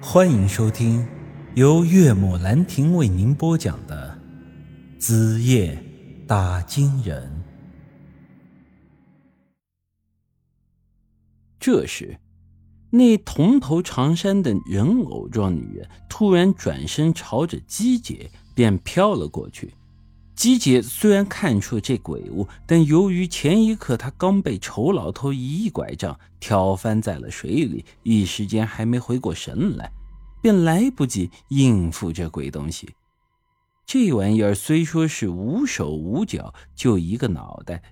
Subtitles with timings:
[0.00, 1.06] 欢迎收听
[1.54, 4.18] 由岳母兰亭为您播讲的
[5.00, 5.82] 《子夜
[6.26, 7.22] 打金人》。
[11.58, 12.18] 这时，
[12.90, 19.72] 那铜头长衫的人偶状女人突然转身，朝着姬姐便飘了过去。
[20.36, 29.90] 姬姐虽然看出了这鬼物，但由于前一刻她刚被丑老头一拐杖挑翻在了水里，一时间还没回过神来，
[30.42, 32.86] 便来不及应付这鬼东西。
[33.86, 37.82] 这玩意儿虽说是无手无脚，就一个脑袋，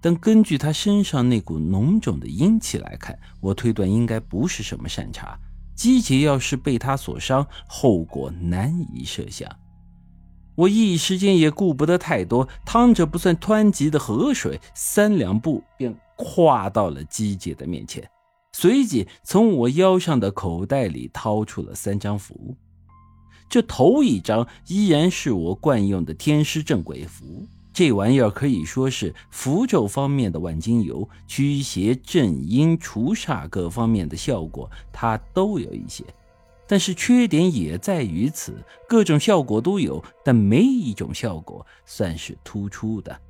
[0.00, 5.38] 但根据他身上那股浓重的阴气来看，我推断应该不是什么善茬。
[5.76, 9.48] 姬姐要是被他所伤，后果难以设想。
[10.54, 18.08] 我一时间也顾不得太多，趟着不算湍急的河水，三两步便跨到了姬姐的面前，
[18.52, 22.56] 随即从我腰上的口袋里掏出了三张符。
[23.48, 36.04] 这头一张依然是我惯用的天师镇鬼符，这玩意儿可以说是符咒方面的万金油，驱邪镇阴除煞各方面的效果，它都有一些。
[36.72, 43.20] 但是缺点也在于此，各种效果都有，但没一种效果算是突出的。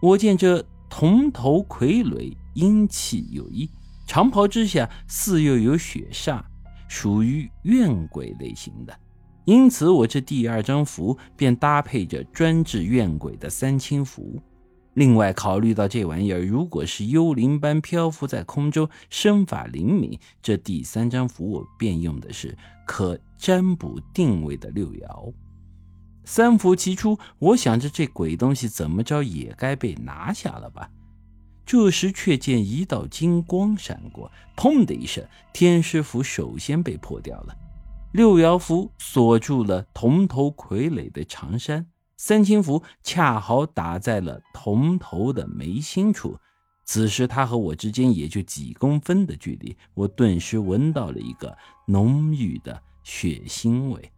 [0.00, 3.68] 我见这铜头傀儡阴气有异，
[4.06, 6.42] 长袍之下似又有血煞，
[6.88, 8.98] 属于怨鬼类型的，
[9.44, 14.40] 因此我这第二张符便搭配着专治怨鬼的三清符。
[14.96, 25.34] 另外，考虑到这玩意儿如果是幽灵般漂浮在空中，身法灵敏，这第三张符我便用的是可占卜定位的六爻。
[26.24, 30.90] 三符齐出，我想着这鬼东西怎么着也该被拿下了吧。
[31.66, 35.22] 这时却见一道金光闪过，砰的一声，
[35.52, 37.54] 天师符首先被破掉了，
[38.12, 41.84] 六爻符锁住了铜头傀儡的长衫。
[42.16, 46.38] 三清符恰好打在了铜头的眉心处，
[46.84, 51.56] 此时他和我之间也就几公分的距离，我顿时闻到了一个
[51.86, 54.12] 浓郁的血腥味。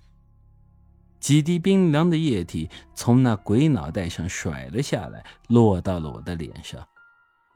[1.19, 6.87] 几滴冰凉的液体从那鬼脑袋上甩了下来，落到了我的脸上。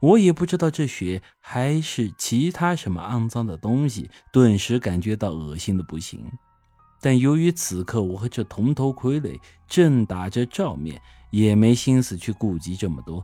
[0.01, 6.29] 我也不知道这血还是其他什么肮脏的东西，顿时感觉到恶心的不行。
[7.03, 9.37] 但由于此刻我和这铜头傀儡
[9.67, 13.21] 正打着照面，也没心思去顾及这么多，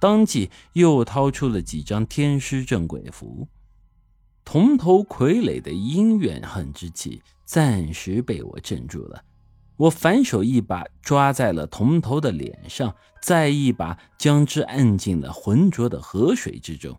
[0.00, 3.48] 当即又掏出了几张天师镇鬼符。
[4.44, 9.24] 铜头傀儡的阴怨恨之气暂时被我镇住了，
[9.76, 16.96] 我反手一把抓在了铜头的脸上，再一把将之按进了浑浊的河水之中。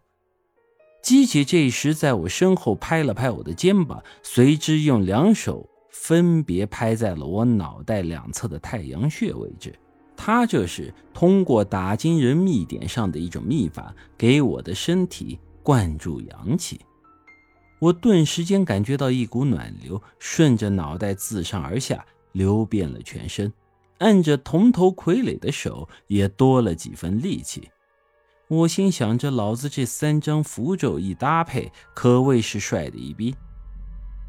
[1.01, 5.69] 姬姐这时在我身后拍了拍我的肩膀，随之用两手。
[5.99, 9.73] 分别拍在了我脑袋两侧的太阳穴位置。
[10.15, 16.79] 他这是通过打金人秘典上的一种秘法，给我的身体灌注阳气。
[17.79, 23.51] 我顿时间感觉到一股暖流顺着脑袋自上而下流遍了全身，
[23.97, 27.69] 按着铜头傀儡的手也多了几分力气。
[28.47, 33.35] 我心想着，老子这三张符咒一搭配，可谓是帅的一逼。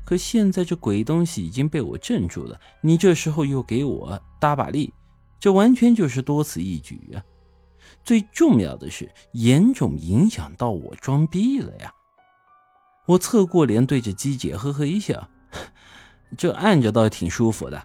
[0.09, 4.91] 可现在这鬼东西已经被我镇住了，你这时候又给我搭把力，
[5.39, 7.21] 这完全就是多此一举啊！
[8.03, 11.93] 最重要的是，严重影响到我装逼了呀！
[13.05, 15.29] 我侧过脸对着姬姐呵呵一笑，
[16.39, 17.83] 这按着倒挺舒服的。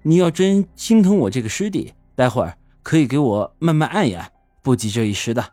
[0.00, 4.30] 你要真心疼我这个师弟，待会儿可以给我慢慢按呀，
[4.62, 5.44] 不急这一时的。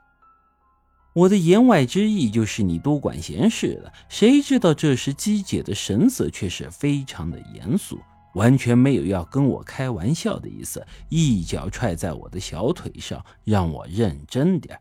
[1.15, 3.93] 我的言外之意就是你多管闲事了。
[4.09, 7.97] 谁知道这时姬姐的神色却是非常的严肃，
[8.33, 14.77] 完全没有要跟我开玩笑的意思，一脚踹在我的小腿上，让我认真点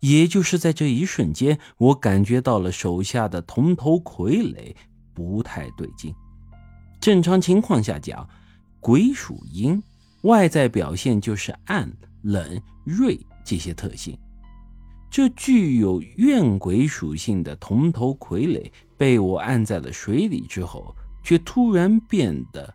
[0.00, 4.74] 也就是在这一瞬间，我感觉到了手下的铜头傀儡
[5.14, 6.12] 不太对劲。
[7.00, 8.28] 正常情况下讲，
[8.80, 9.80] 鬼属阴，
[10.22, 11.88] 外在表现就是暗、
[12.22, 14.18] 冷、锐这些特性。
[15.16, 22.74] 这具有怨鬼属性的铜头傀儡被我按在了水里之后，却突然变得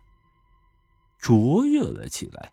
[1.20, 2.50] 灼热了起来。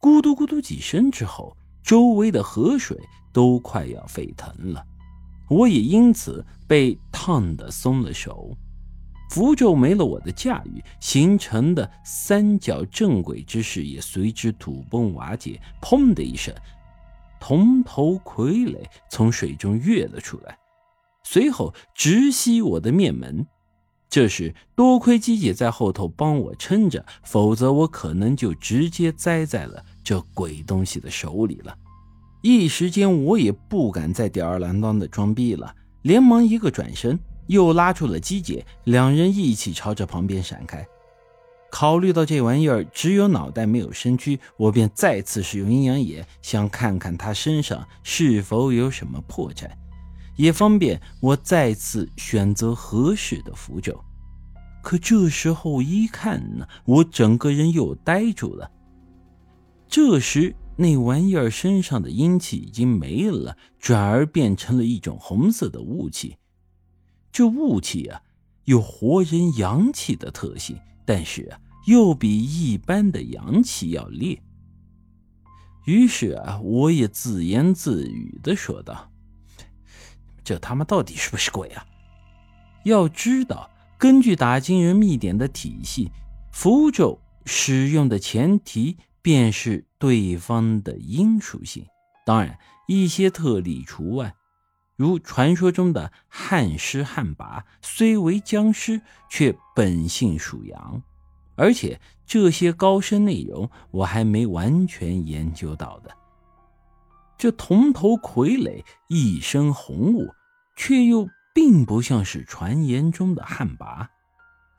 [0.00, 2.98] 咕嘟咕嘟几声之后，周围的河水
[3.32, 4.84] 都快要沸腾了，
[5.48, 8.52] 我也因此被烫得松了手。
[9.30, 15.62] 符咒没了我的驾驭，形成的三角正轨之势也随之土崩瓦解。
[15.80, 16.52] 砰的一声。
[17.40, 18.78] 铜头傀儡
[19.10, 20.58] 从水中跃了出来，
[21.24, 23.46] 随后直袭我的面门。
[24.10, 31.76] 这时多亏鸡姐在后头帮我撑着，否则我可能就直接栽在了这鬼东西的手里了。
[32.40, 37.18] 一时间我也不敢再吊儿郎当的装逼了，连忙一个转身，
[37.48, 40.86] 又拉住了鸡姐，两人一起朝着旁边闪开。
[41.70, 49.70] 考虑到这玩意儿只有脑袋没有身躯，我便再次使用阴阳眼，想看看他身上是否有什么破绽。
[50.36, 54.02] 也方便我再次选择合适的符咒。
[54.82, 58.70] 可这时候一看呢，我整个人又呆住了。
[59.88, 66.36] 这时那玩意儿身上的阴气已经没了，转而变成了一种红色的雾气。
[67.32, 68.22] 这雾气啊，
[68.64, 71.50] 有活人阳气的特性，但是，
[71.86, 74.38] 又比一般的阳气要烈。
[75.86, 79.10] 于是啊，我也自言自语的说道。
[80.44, 81.86] 这他妈到底是不是鬼啊？
[82.84, 86.10] 要知道，根据打金人秘典的体系，
[86.52, 91.86] 符咒使用的前提便是对方的阴属性，
[92.26, 94.34] 当然一些特例除外，
[94.98, 99.00] 如传说中的汉尸汉魃，虽为僵尸，
[99.30, 101.00] 却本性属阳。
[101.56, 106.14] 而且这些高深内容，我还没完全研究到的。
[107.38, 110.34] 这铜头傀儡一身红雾。
[110.80, 114.06] 却又并不像是传言中的旱魃，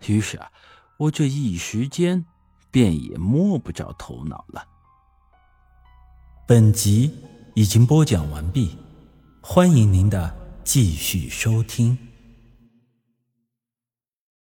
[0.08, 0.50] 于是啊，
[0.98, 2.26] 我这一时间
[2.72, 4.66] 便也摸不着头脑了。
[6.48, 7.14] 本集
[7.54, 8.78] 已经播讲完毕，
[9.52, 10.32] 欢迎您的
[10.64, 12.09] 继续收听。